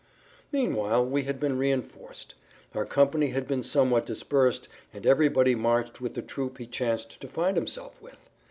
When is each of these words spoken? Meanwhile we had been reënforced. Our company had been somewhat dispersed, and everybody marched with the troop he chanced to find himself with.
Meanwhile 0.51 1.05
we 1.07 1.25
had 1.25 1.39
been 1.39 1.59
reënforced. 1.59 2.33
Our 2.73 2.85
company 2.87 3.27
had 3.27 3.47
been 3.47 3.61
somewhat 3.61 4.07
dispersed, 4.07 4.67
and 4.91 5.05
everybody 5.05 5.53
marched 5.53 6.01
with 6.01 6.15
the 6.15 6.23
troop 6.23 6.57
he 6.57 6.65
chanced 6.65 7.21
to 7.21 7.27
find 7.27 7.55
himself 7.55 8.01
with. 8.01 8.27